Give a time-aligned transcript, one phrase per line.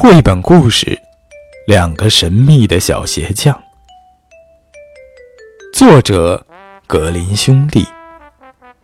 [0.00, 0.86] 绘本故事
[1.66, 3.52] 《两个神秘的小鞋匠》，
[5.76, 6.46] 作者
[6.86, 7.84] 格林兄弟，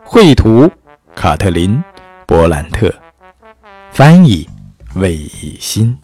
[0.02, 0.68] 绘图
[1.14, 1.76] 卡特琳·
[2.26, 2.92] 波兰特，
[3.92, 4.44] 翻译
[4.96, 5.96] 魏以新。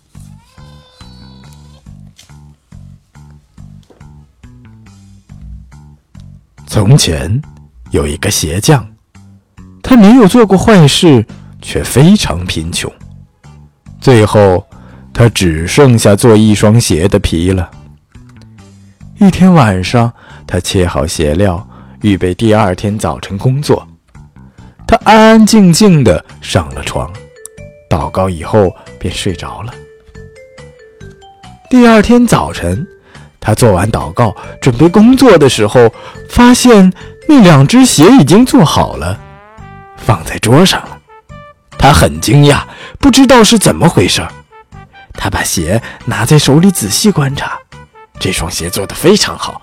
[6.68, 7.42] 从前
[7.90, 8.88] 有一个鞋匠，
[9.82, 11.27] 他没有做过坏事，
[11.61, 12.88] 却非常贫穷。
[14.00, 14.64] 最后，
[15.21, 17.70] 他只剩下做一双鞋的皮了。
[19.19, 20.10] 一天晚上，
[20.46, 21.69] 他切好鞋料，
[22.01, 23.87] 预备第二天早晨工作。
[24.87, 27.12] 他安安静静地上了床，
[27.91, 29.74] 祷告以后便睡着了。
[31.68, 32.88] 第二天早晨，
[33.38, 35.93] 他做完祷告，准备工作的时候，
[36.30, 36.91] 发现
[37.29, 39.21] 那两只鞋已经做好了，
[39.98, 40.98] 放在桌上了。
[41.77, 42.62] 他很惊讶，
[42.98, 44.27] 不知道是怎么回事。
[45.23, 47.59] 他把鞋拿在手里仔细观察，
[48.19, 49.60] 这双鞋做得非常好，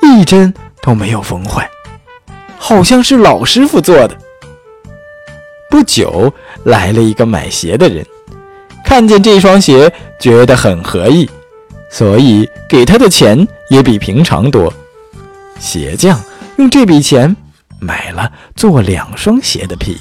[0.00, 1.68] 一针都没有缝坏，
[2.56, 4.16] 好像是老师傅做的。
[5.68, 6.32] 不久，
[6.64, 8.02] 来了一个买鞋的人，
[8.82, 11.28] 看见这双鞋觉得很合意，
[11.90, 14.72] 所以给他的钱也比平常多。
[15.60, 16.18] 鞋匠
[16.56, 17.36] 用这笔钱
[17.78, 19.98] 买了做两双鞋的皮。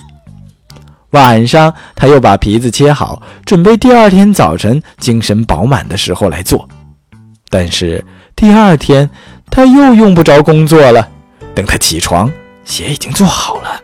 [1.13, 6.67] 晚上，他又把皮子切好，准备第二天早晨精神饱满的时候来做。
[7.49, 8.03] 但是
[8.35, 9.07] 第二天
[9.49, 11.07] 他又用不着工作了。
[11.53, 12.31] 等他起床，
[12.65, 13.79] 鞋已经做好了。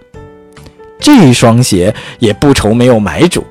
[0.99, 3.45] 这双鞋也不愁没有买主。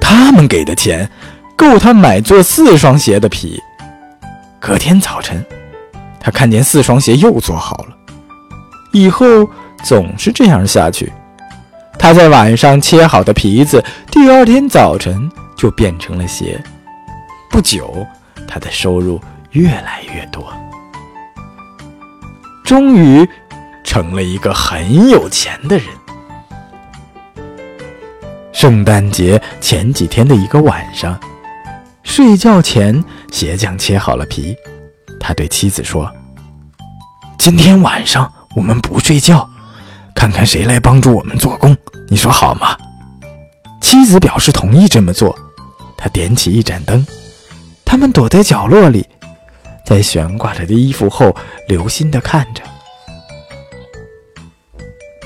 [0.00, 1.08] 他们给的钱
[1.54, 3.62] 够他买做四双鞋的皮。
[4.58, 5.44] 隔天早晨，
[6.18, 7.96] 他看见四双鞋又做好了。
[8.92, 9.26] 以后
[9.84, 11.12] 总是这样下去。
[12.00, 16.58] 他在晚上切好的皮子，第二天早晨就变成了鞋。
[17.50, 18.06] 不久，
[18.48, 19.20] 他的收入
[19.50, 20.50] 越来越多，
[22.64, 23.28] 终于
[23.84, 25.86] 成了一个很有钱的人。
[28.50, 31.20] 圣诞节前几天的一个晚上，
[32.02, 34.56] 睡觉前，鞋匠切好了皮。
[35.20, 36.10] 他对妻子说
[37.38, 39.46] ：“今天晚上我们不睡觉。”
[40.12, 41.74] 看看谁来帮助我们做工，
[42.10, 42.76] 你说好吗？
[43.80, 45.38] 妻子表示同意这么做。
[45.96, 47.06] 他点起一盏灯，
[47.84, 49.06] 他们躲在角落里，
[49.86, 51.34] 在悬挂着的衣服后
[51.68, 52.64] 留心地看着。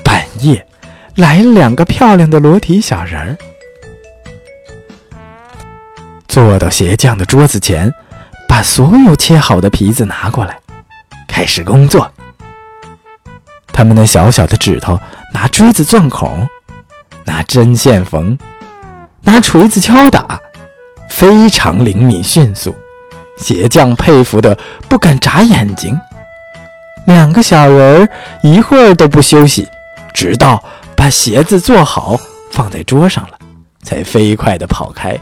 [0.03, 0.63] 半夜，
[1.15, 3.37] 来了两个漂亮的裸体小人儿，
[6.27, 7.91] 坐到鞋匠的桌子前，
[8.47, 10.59] 把所有切好的皮子拿过来，
[11.27, 12.11] 开始工作。
[13.67, 14.99] 他们那小小的指头
[15.33, 16.47] 拿锥子钻孔，
[17.25, 18.37] 拿针线缝，
[19.21, 20.39] 拿锤子敲打，
[21.09, 22.75] 非常灵敏迅速。
[23.37, 25.99] 鞋匠佩服的不敢眨眼睛。
[27.05, 28.09] 两个小人儿
[28.41, 29.67] 一会儿都不休息，
[30.13, 30.63] 直到
[30.95, 32.17] 把鞋子做好
[32.51, 33.37] 放在桌上了，
[33.83, 35.17] 才飞快地跑开。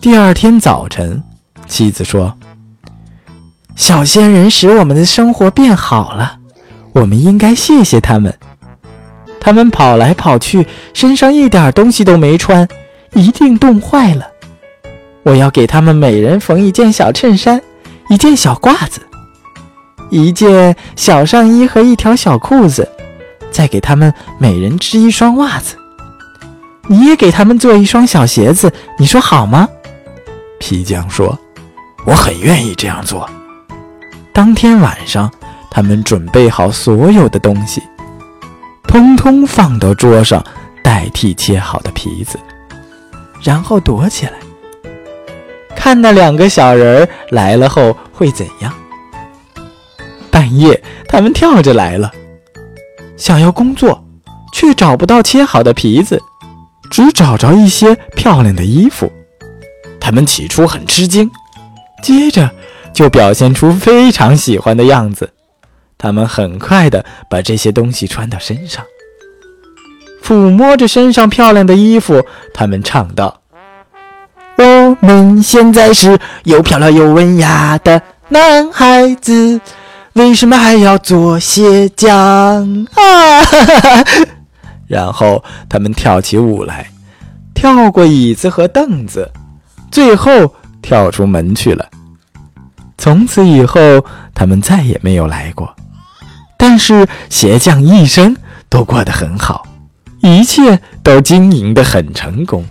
[0.00, 1.22] 第二天早晨，
[1.66, 2.36] 妻子说
[3.74, 6.38] ：“小仙人使我们的生活变好了。”
[6.92, 8.32] 我们应该谢谢他们。
[9.46, 12.66] 他们跑来跑去，身上一点东西都没穿，
[13.12, 14.26] 一定冻坏了。
[15.22, 17.62] 我要给他们每人缝一件小衬衫，
[18.08, 19.00] 一件小褂子，
[20.10, 22.90] 一件小上衣和一条小裤子，
[23.52, 25.76] 再给他们每人织一双袜子。
[26.88, 29.68] 你也给他们做一双小鞋子，你说好吗？
[30.58, 31.38] 皮匠说
[32.04, 33.30] ：“我很愿意这样做。”
[34.34, 35.30] 当天晚上。
[35.68, 37.82] 他们准备好所有的东西，
[38.96, 40.42] 通通放到桌上，
[40.82, 42.40] 代替切好的皮子，
[43.42, 44.32] 然后躲起来，
[45.76, 48.72] 看那两个小人来了后会怎样。
[50.30, 52.10] 半夜，他们跳着来了，
[53.18, 54.02] 想要工作，
[54.54, 56.18] 却找不到切好的皮子，
[56.90, 59.12] 只找着一些漂亮的衣服。
[60.00, 61.30] 他们起初很吃惊，
[62.02, 62.50] 接着
[62.94, 65.34] 就表现出非常喜欢的样子。
[65.98, 68.84] 他们很快地把这些东西穿到身上，
[70.22, 72.22] 抚摸着身上漂亮的衣服，
[72.52, 73.40] 他们唱道
[74.58, 79.60] ：“我们现在是又漂亮又文雅的男孩子，
[80.14, 82.06] 为什么还要做鞋匠
[82.94, 83.44] 啊？”
[84.86, 86.88] 然后他们跳起舞来，
[87.54, 89.30] 跳过椅子和凳子，
[89.90, 91.88] 最后跳出门去了。
[92.98, 93.80] 从此以后，
[94.34, 95.74] 他们再也没有来过。
[96.68, 98.36] 但是鞋匠一生
[98.68, 99.68] 都过得很好，
[100.20, 102.66] 一切都经营得很成功。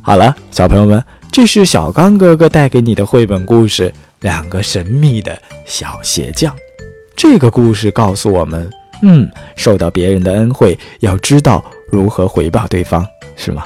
[0.00, 3.90] 好了，小朋友们，这是小刚哥哥带给你的绘本故事
[4.20, 6.50] 《两个神秘的小鞋匠》。
[7.14, 8.70] 这个故事告诉我们，
[9.02, 11.62] 嗯，受到别人的恩惠，要知道
[11.92, 13.06] 如何回报对方，
[13.36, 13.64] 是吗？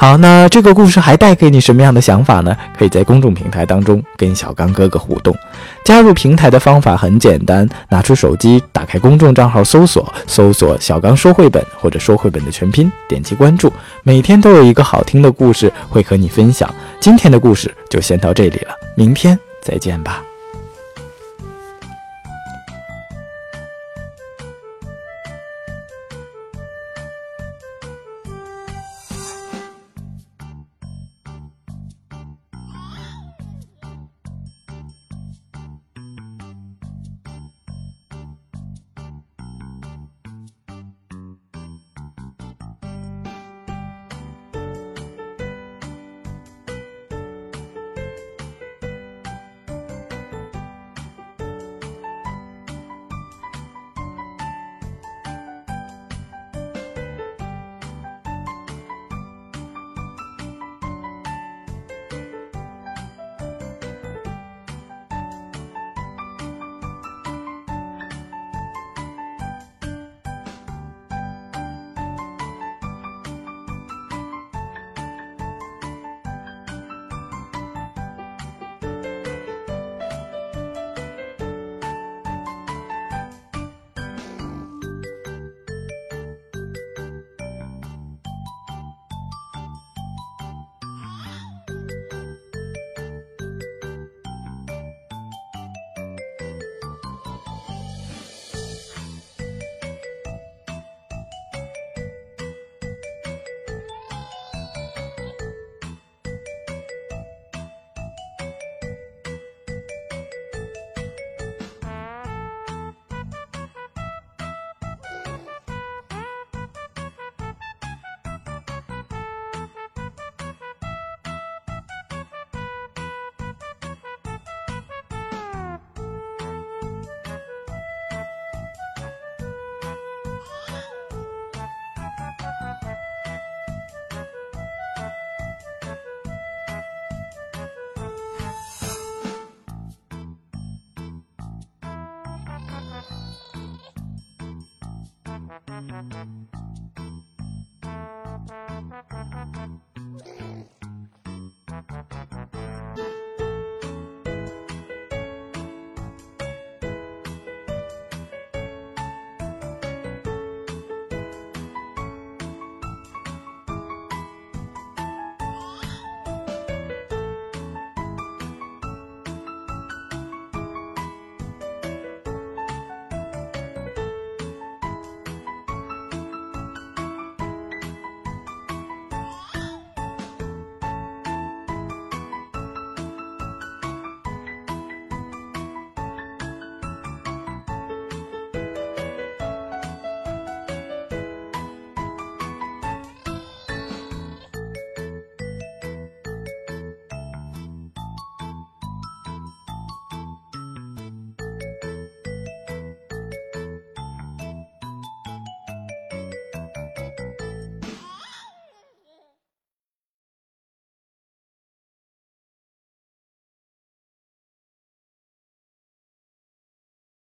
[0.00, 2.56] 好，那这个故事还带给你什么样的想法呢？
[2.78, 5.36] 可以在公众平台当中跟小刚哥哥互动。
[5.84, 13.70] 加入平台的方法很简单，拿出手机，打开公众账号，搜索搜索“小刚说绘本”或者“说绘本”的全拼，点击关注。
[14.02, 16.74] 每天都有一个好听的故事会和你分享。
[16.98, 20.29] 今天的故事就先到这里了，明天再见吧。